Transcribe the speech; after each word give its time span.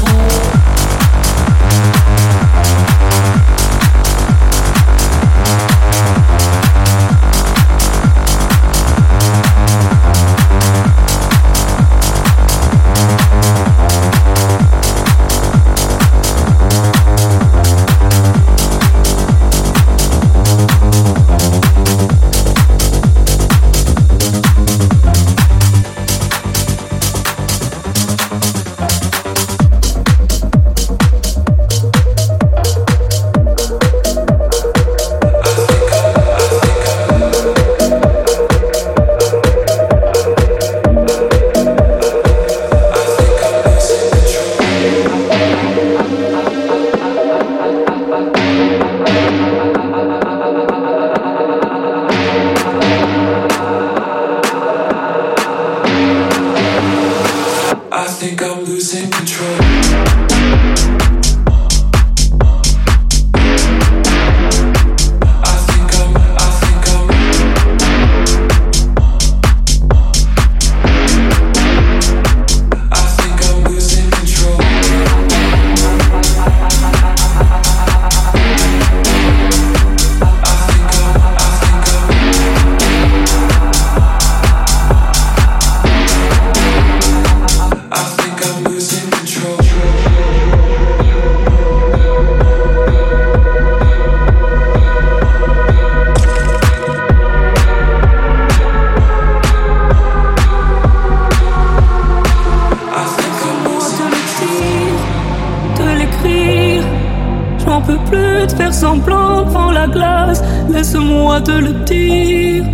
moi 111.10 111.40
de 111.40 111.56
le 111.66 111.72
dire, 111.92 112.64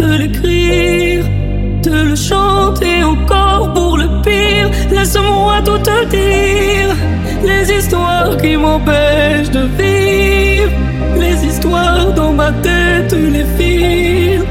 de 0.00 0.08
l'écrire, 0.20 1.24
de 1.82 1.96
le 2.10 2.16
chanter 2.16 3.02
encore 3.02 3.72
pour 3.74 3.96
le 3.98 4.08
pire. 4.22 4.68
Laisse-moi 4.90 5.56
tout 5.64 5.78
te 5.78 5.98
dire, 6.16 6.90
les 7.50 7.64
histoires 7.76 8.36
qui 8.40 8.56
m'empêchent 8.56 9.50
de 9.50 9.64
vivre, 9.80 10.72
les 11.18 11.36
histoires 11.48 12.12
dans 12.14 12.32
ma 12.32 12.50
tête, 12.68 13.12
les 13.36 13.46
fils 13.56 14.42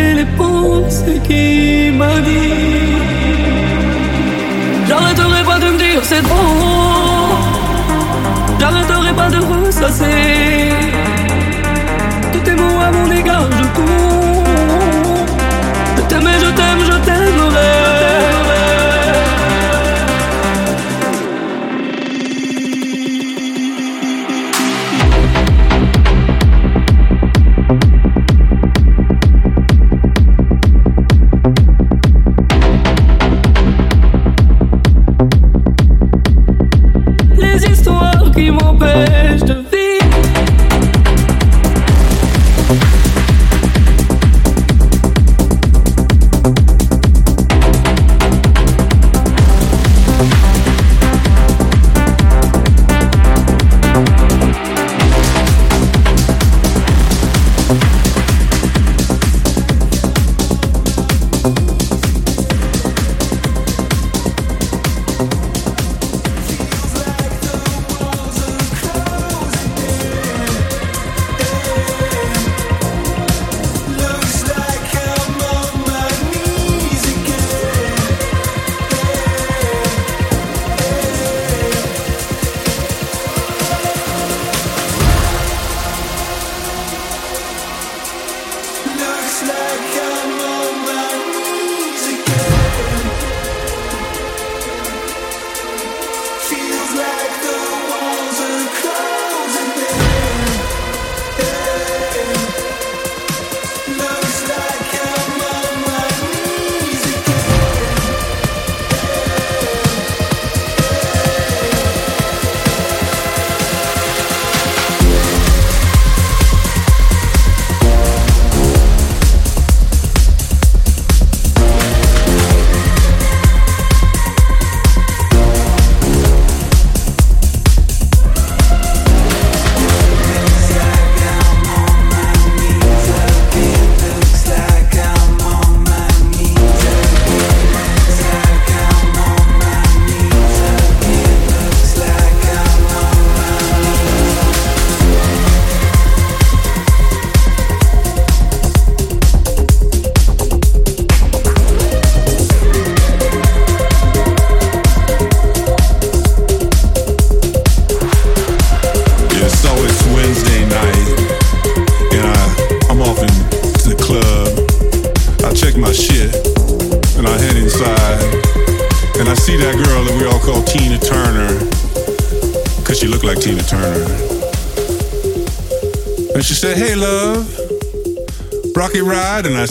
et 0.00 0.14
les 0.18 0.28
pensées 0.36 1.20
qui 1.28 1.90
m'animent. 1.98 2.96
J'arrêterai 4.88 5.42
pas 5.50 5.58
de 5.64 5.68
me 5.72 5.78
dire 5.78 6.00
c'est 6.10 6.22
trop, 6.22 7.36
j'arrêterai 8.60 9.12
pas 9.20 9.30
de 9.30 9.40
ressasser 9.52 10.65
à 12.86 12.90
mon 12.92 13.10
égard, 13.10 13.50
je 13.50 13.64
cours. 13.74 14.05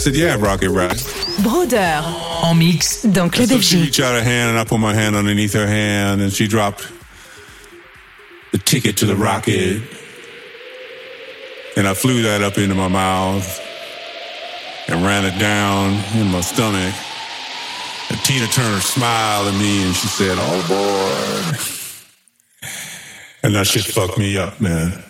Said, 0.06 0.16
Yeah, 0.16 0.36
Rocket 0.36 0.70
Ride. 0.70 1.02
Brøder. 1.42 2.04
En 2.44 2.54
mix 2.54 3.06
dans 3.06 3.28
Club 3.28 3.50
so 3.50 3.60
she 3.60 3.82
reached 3.82 4.00
out 4.00 4.14
her 4.14 4.22
hand 4.22 4.52
and 4.52 4.60
I 4.60 4.64
put 4.64 4.80
my 4.80 4.94
hand 4.94 5.16
underneath 5.16 5.54
her 5.54 5.66
hand 5.66 6.22
and 6.22 6.32
she 6.32 6.48
dropped 6.48 6.88
the 8.52 8.60
ticket 8.60 8.98
to 8.98 9.08
the 9.08 9.16
rocket. 9.16 9.82
And 11.76 11.88
I 11.88 11.96
flew 11.96 12.22
that 12.22 12.44
up 12.44 12.60
into 12.60 12.76
my 12.76 12.88
mouth 12.88 13.60
and 14.88 15.04
ran 15.04 15.26
it 15.26 15.40
down 15.40 16.00
in 16.14 16.28
my 16.28 16.42
stomach. 16.42 16.94
And 18.12 18.20
Tina 18.24 18.46
Turner 18.46 18.82
smiled 18.82 19.48
at 19.48 19.60
me 19.60 19.88
and 19.88 19.96
she 19.96 20.06
said, 20.06 20.38
oh, 20.38 20.44
All 20.44 20.60
aboard. 20.66 21.58
And 23.42 23.56
that 23.56 23.66
shit 23.66 23.86
fucked 23.86 24.20
me 24.20 24.38
up, 24.38 24.62
man. 24.62 25.04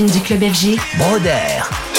Du 0.00 0.20
club 0.20 0.42
FG. 0.42 0.78
Broder. 0.96 1.91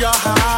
your 0.00 0.08
heart. 0.14 0.49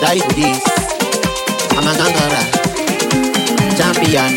Die 0.00 0.20
for 0.20 0.32
this. 0.34 0.62
I'm 1.72 1.86
a 1.86 1.92
gangara. 1.98 2.42
Champion. 3.76 4.32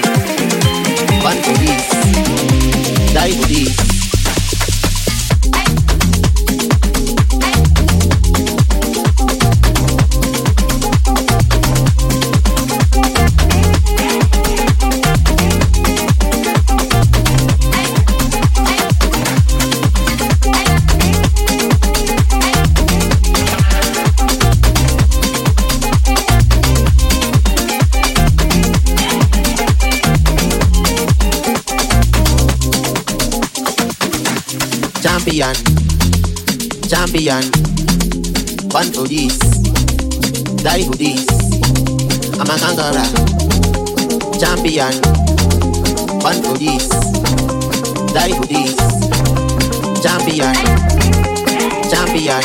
One 1.23 1.41
for 1.43 1.55
this. 1.59 3.13
Die 3.13 3.31
for 3.31 3.47
this. 3.47 3.98
Champion, 35.39 35.55
champion. 36.89 37.43
One 38.71 38.91
for 38.91 39.07
this, 39.07 39.39
die 40.63 40.83
for 40.83 40.95
this. 40.95 41.25
I'm 42.35 42.49
a 42.49 42.59
conqueror, 42.59 43.07
champion. 44.37 44.91
One 46.19 46.43
for 46.43 46.57
this, 46.57 46.89
die 48.11 48.35
for 48.35 48.45
this. 48.47 48.75
Champion, 50.03 50.55
champion. 51.89 52.43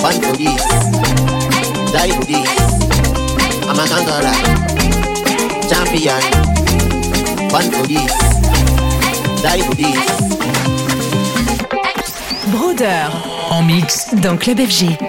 One 0.00 0.20
for 0.22 0.36
this, 0.36 0.64
die 1.92 2.12
for 2.16 2.24
this. 2.24 2.48
I'm 3.68 3.78
a 3.78 3.84
conqueror, 3.92 4.36
champion. 5.68 6.22
One 7.52 7.70
for 7.70 7.86
this, 7.86 8.14
die 9.42 9.60
for 9.60 9.74
this. 9.74 10.77
Broder 12.50 13.08
en 13.50 13.62
mix 13.62 14.14
dans 14.22 14.36
Club 14.36 14.58
FG. 14.60 15.07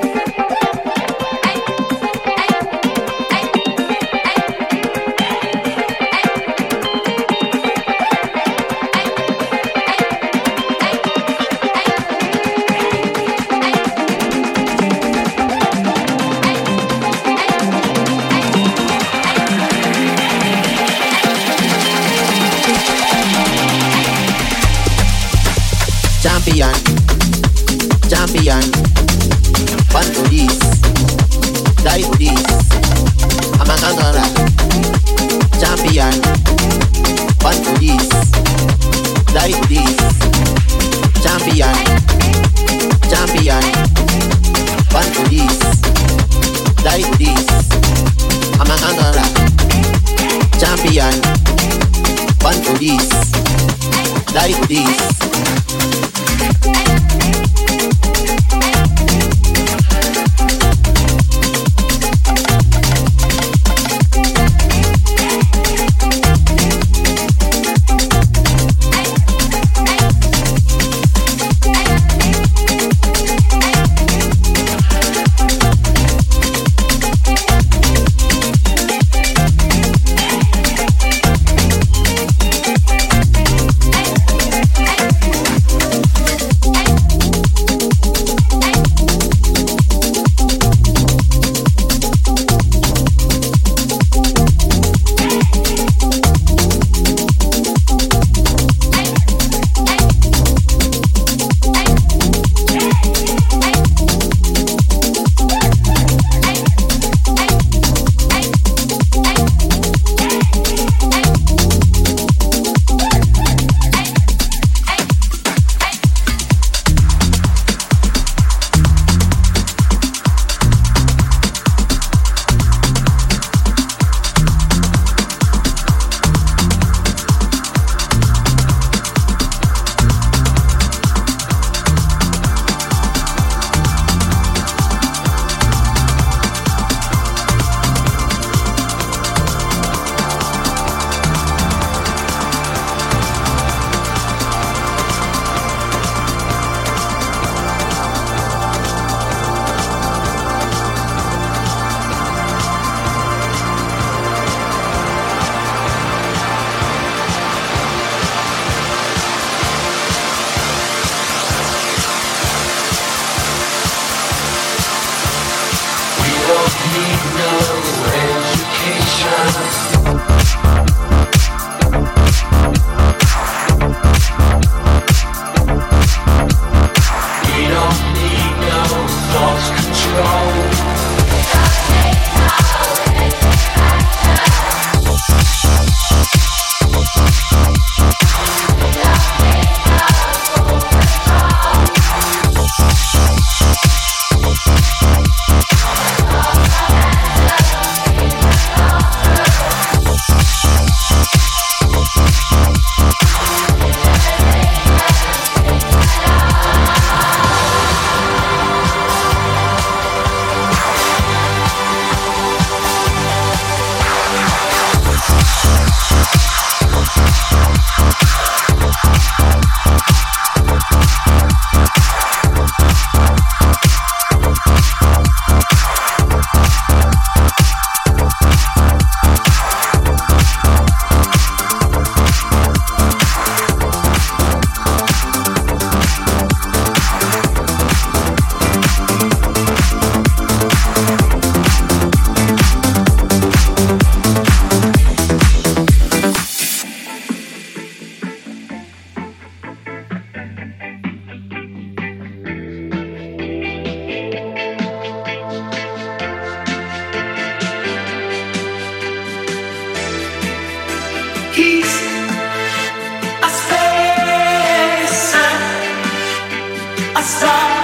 assai. 267.20 267.79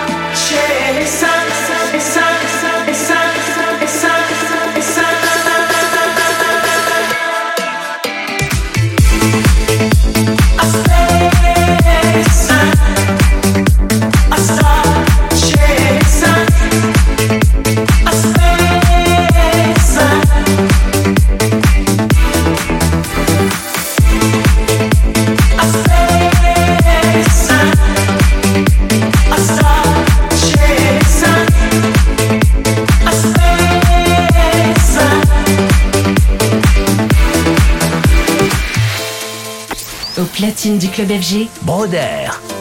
Du 40.74 40.90
club 40.90 41.12
FG. 41.12 41.48
Broder. 41.62 42.55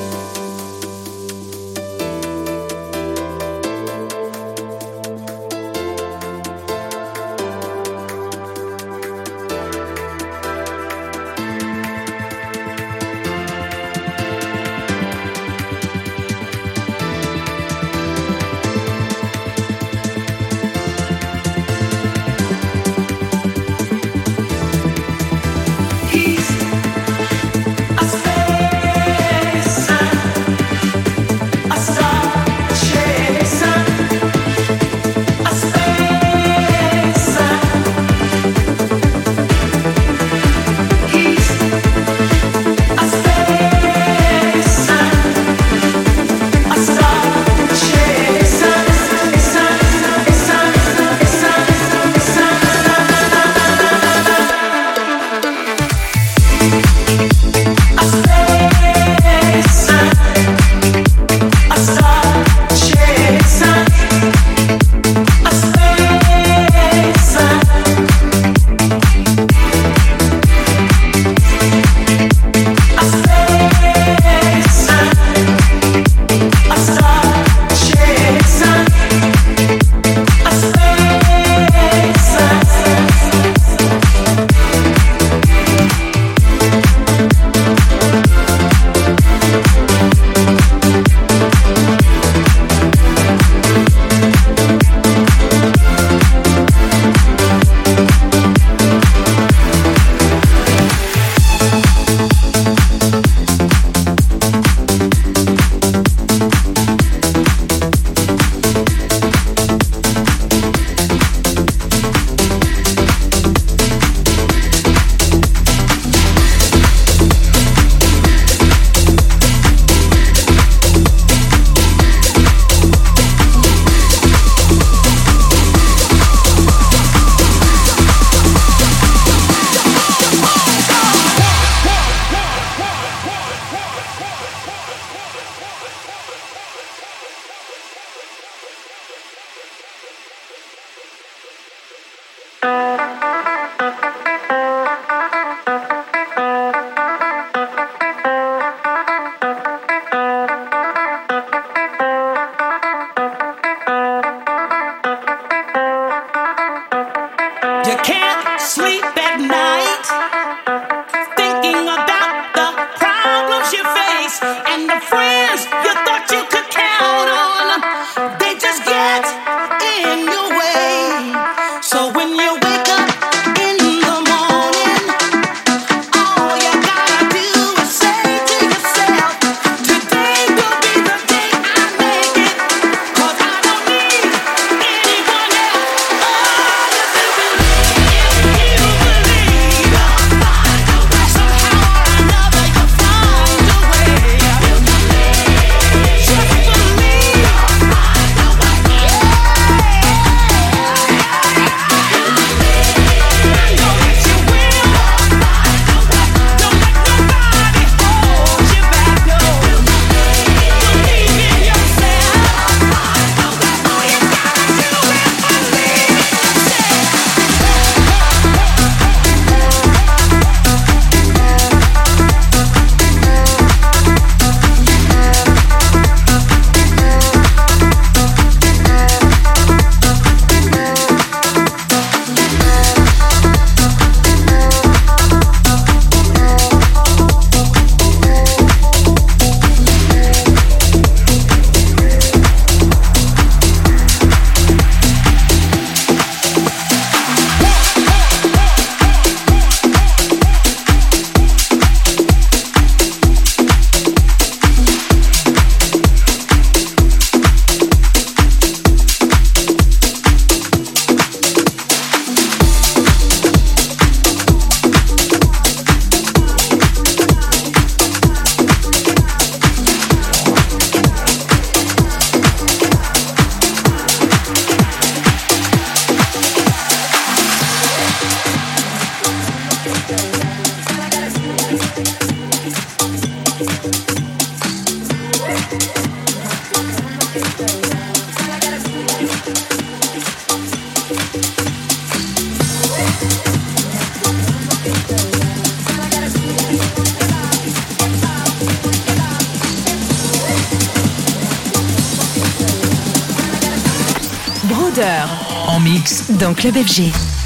Mix 305.94 306.24
dans 306.40 306.54
Club 306.54 306.74
FG. 306.74 307.43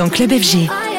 Dans 0.00 0.08
Club 0.08 0.32
FG. 0.32 0.89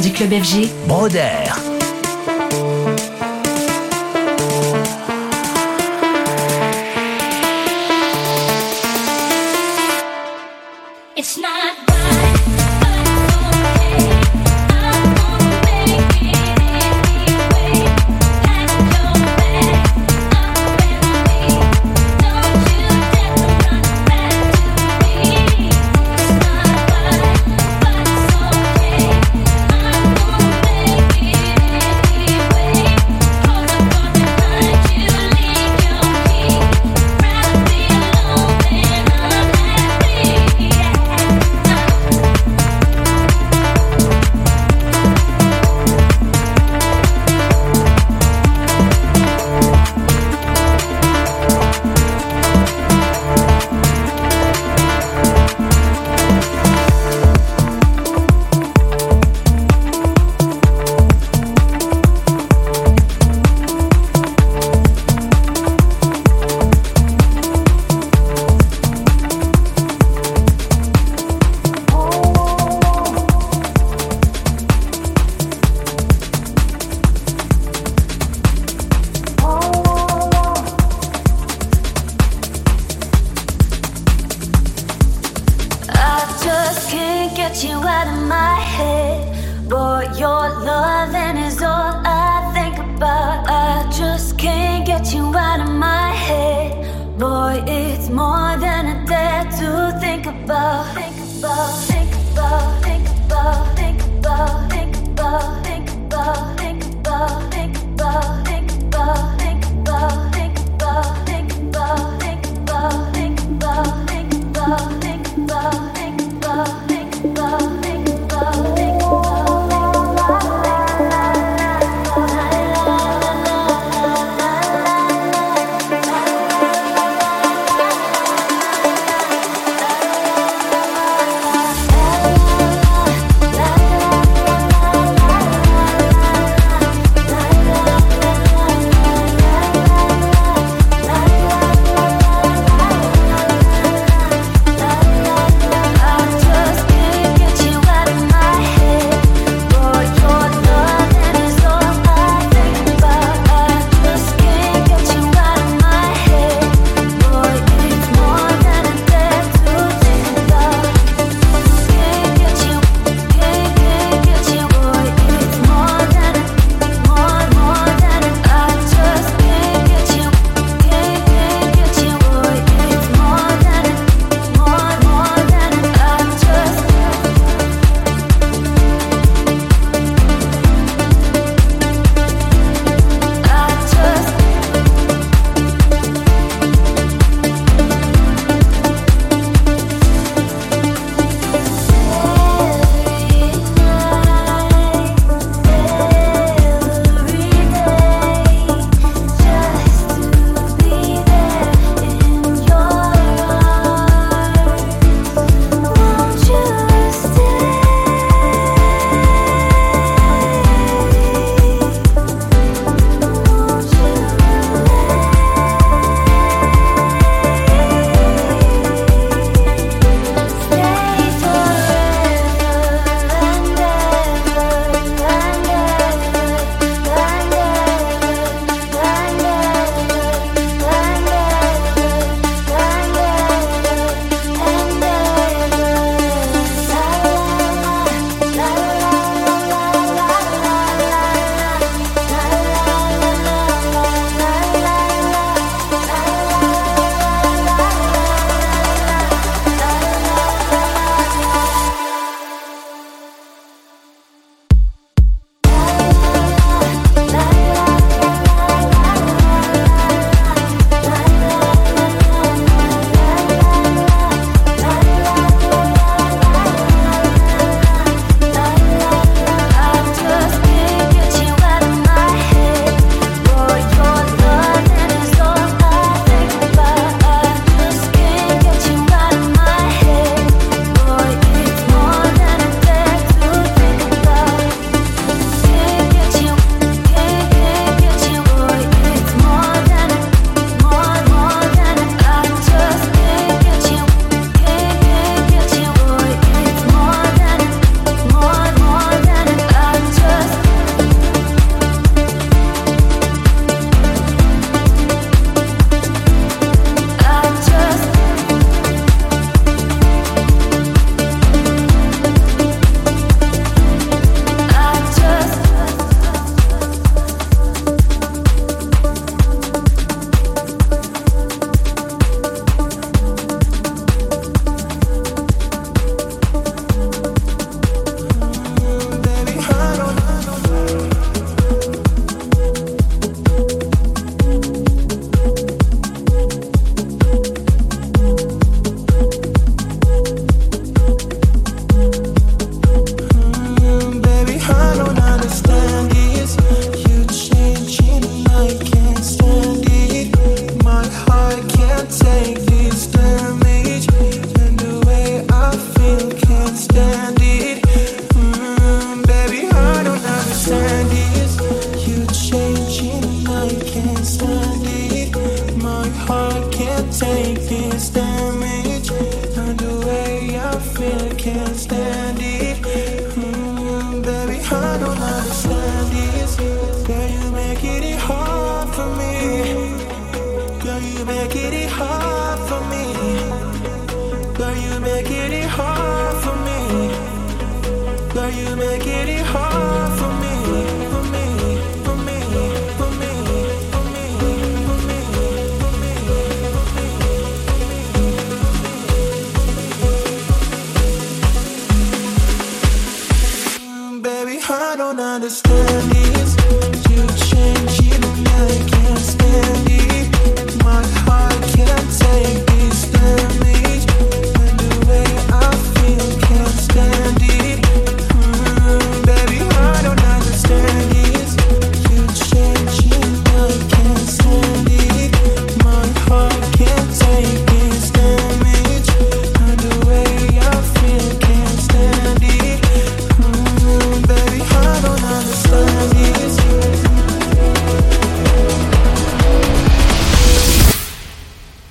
Du 0.00 0.12
club 0.12 0.32
FG. 0.32 0.68
Broder. 0.86 1.67